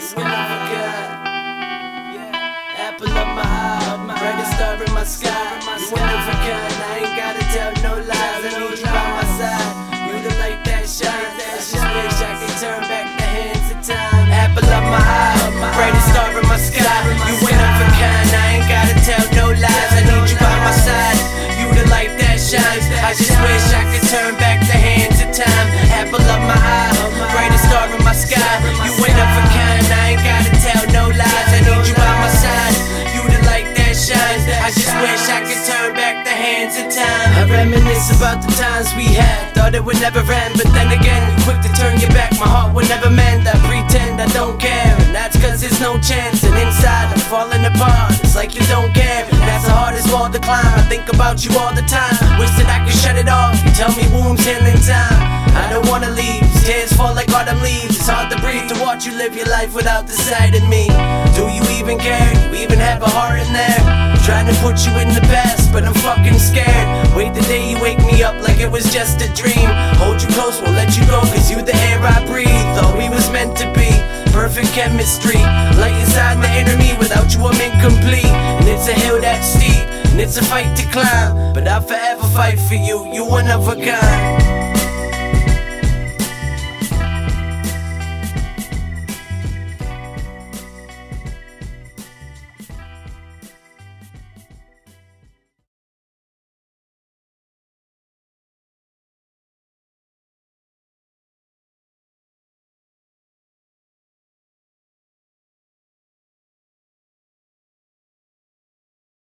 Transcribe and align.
sky, 0.00 0.20
my 0.20 0.28
sky, 0.28 0.48
my 0.48 0.58
God. 0.72 1.26
Apple 2.76 3.08
of 3.08 3.28
my 3.32 3.42
eye, 3.42 4.18
brightest 4.20 4.52
star 4.52 4.76
in 4.76 4.92
my 4.92 5.04
sky. 5.04 5.32
You 5.80 5.88
one 5.88 6.04
of 6.04 6.28
a 6.28 6.36
kind, 6.44 6.76
I 6.84 7.00
ain't 7.00 7.16
gotta 7.16 7.44
tell 7.52 7.72
no 7.82 7.92
lies. 8.04 8.44
I 8.44 8.60
need 8.60 8.78
you 8.78 8.84
by 8.84 9.06
my 9.16 9.24
side. 9.40 9.72
You 10.06 10.14
the 10.20 10.32
light 10.36 10.60
that 10.68 10.84
shines. 10.84 11.40
I 11.40 11.56
just 11.56 11.72
wish 11.72 12.18
I 12.20 12.32
could 12.36 12.56
turn 12.60 12.82
back 12.88 13.08
the 13.16 13.24
hands 13.24 13.68
of 13.72 13.80
time. 13.80 14.28
Apple 14.32 14.68
of 14.68 14.84
my 14.84 15.00
eye, 15.00 15.72
brightest 15.76 16.08
star 16.12 16.28
in 16.28 16.44
my 16.46 16.60
sky. 16.60 16.84
You 17.24 17.34
one 17.40 17.56
of 17.56 17.80
a 17.80 17.88
kind, 17.96 18.28
I 18.36 18.60
ain't 18.60 18.68
gotta 18.68 18.96
tell 19.00 19.24
no 19.32 19.46
lies. 19.56 19.92
I 19.96 20.02
need 20.04 20.28
you 20.28 20.36
by 20.36 20.56
my 20.60 20.74
side. 20.76 21.20
You 21.56 21.72
the 21.72 21.88
light 21.88 22.12
that 22.20 22.36
shines. 22.36 22.84
I 23.00 23.16
just 23.16 23.32
wish 23.32 23.66
I 23.72 23.82
could 23.88 24.04
turn 24.12 24.36
back 24.36 24.60
the 24.60 24.76
hands 24.76 25.24
of 25.24 25.32
time. 25.32 25.66
Apple 25.88 26.20
of 26.20 26.40
my 26.44 26.54
eye, 26.54 26.92
brightest 27.32 27.64
star 27.64 27.88
in 27.88 28.04
my 28.04 28.12
sky. 28.12 28.60
You 28.84 28.92
one 29.00 29.16
of 29.16 29.30
a 29.40 29.45
hands 36.46 36.78
of 36.78 36.86
time. 36.94 37.28
I 37.34 37.42
reminisce 37.50 38.14
about 38.14 38.38
the 38.38 38.52
times 38.54 38.94
we 38.94 39.10
had. 39.10 39.50
Thought 39.54 39.74
it 39.74 39.82
would 39.82 39.98
never 39.98 40.22
end, 40.22 40.54
but 40.54 40.70
then 40.70 40.94
again, 40.94 41.22
you 41.26 41.36
quick 41.42 41.58
to 41.66 41.70
turn 41.74 41.98
your 41.98 42.10
back. 42.14 42.30
My 42.38 42.46
heart 42.46 42.70
would 42.74 42.88
never 42.88 43.10
mend. 43.10 43.50
I 43.50 43.58
pretend 43.66 44.22
I 44.22 44.30
don't 44.30 44.54
care, 44.58 44.94
and 45.02 45.10
that's 45.10 45.34
cause 45.42 45.60
there's 45.60 45.80
no 45.82 45.98
chance. 45.98 46.46
And 46.46 46.54
inside, 46.54 47.10
I'm 47.10 47.22
falling 47.26 47.66
apart. 47.66 48.14
It's 48.22 48.38
like 48.38 48.54
you 48.54 48.62
don't 48.70 48.94
care. 48.94 49.26
And 49.26 49.42
that's 49.42 49.66
the 49.66 49.74
hardest 49.74 50.06
wall 50.14 50.30
to 50.30 50.38
climb. 50.38 50.70
I 50.78 50.86
think 50.86 51.10
about 51.10 51.42
you 51.44 51.50
all 51.58 51.74
the 51.74 51.86
time. 51.90 52.14
Wish 52.38 52.54
that 52.62 52.70
I 52.70 52.78
could 52.86 52.94
shut 52.94 53.18
it 53.18 53.28
off. 53.28 53.58
You 53.66 53.70
tell 53.74 53.90
me 53.98 54.06
wombs 54.14 54.46
healing 54.46 54.78
time. 54.86 55.18
I 55.58 55.66
don't 55.72 55.88
wanna 55.90 56.10
leave. 56.14 56.46
Tears 56.62 56.92
fall 56.92 57.14
like 57.14 57.30
autumn 57.34 57.58
leaves. 57.62 57.98
It's 57.98 58.06
hard 58.06 58.30
to 58.30 58.38
breathe 58.38 58.68
to 58.70 58.76
watch 58.78 59.06
you 59.06 59.14
live 59.18 59.34
your 59.34 59.50
life 59.50 59.74
without 59.74 60.06
the 60.06 60.14
sight 60.14 60.54
of 60.54 60.62
me. 60.68 60.86
Do 61.34 61.50
you 61.50 61.64
even 61.74 61.98
care? 61.98 62.30
You 62.46 62.62
even 62.62 62.78
have 62.78 63.02
a 63.02 63.10
heart 63.10 63.38
in 63.42 63.50
there? 63.50 64.06
Trying 64.26 64.50
to 64.50 64.56
put 64.58 64.82
you 64.82 64.90
in 64.98 65.14
the 65.14 65.22
past, 65.30 65.45
but 65.76 65.84
I'm 65.84 65.92
fucking 65.92 66.38
scared. 66.38 66.88
Wait 67.14 67.34
the 67.34 67.42
day 67.42 67.70
you 67.70 67.78
wake 67.82 67.98
me 67.98 68.22
up 68.22 68.34
like 68.40 68.60
it 68.60 68.70
was 68.70 68.90
just 68.90 69.20
a 69.20 69.28
dream. 69.34 69.68
Hold 70.00 70.22
you 70.22 70.28
close, 70.28 70.58
won't 70.62 70.72
let 70.72 70.96
you 70.96 71.04
go, 71.04 71.20
cause 71.20 71.50
you 71.50 71.60
the 71.60 71.76
air 71.92 72.00
I 72.00 72.24
breathe. 72.24 72.48
Thought 72.72 72.96
we 72.96 73.10
was 73.10 73.30
meant 73.30 73.58
to 73.58 73.66
be. 73.76 73.92
Perfect 74.32 74.72
chemistry. 74.72 75.36
Light 75.76 75.92
inside 76.00 76.38
my 76.38 76.48
me, 76.80 76.96
without 76.98 77.28
you 77.34 77.44
I'm 77.44 77.60
incomplete. 77.60 78.24
And 78.24 78.66
it's 78.66 78.88
a 78.88 78.94
hill 78.94 79.20
that's 79.20 79.52
steep, 79.52 79.84
and 80.08 80.18
it's 80.18 80.38
a 80.38 80.44
fight 80.46 80.74
to 80.78 80.84
climb. 80.88 81.52
But 81.52 81.68
I'll 81.68 81.82
forever 81.82 82.26
fight 82.28 82.58
for 82.58 82.76
you, 82.76 83.12
you 83.12 83.26
one 83.26 83.50
of 83.50 83.68
a 83.68 83.76
kind. 83.76 84.45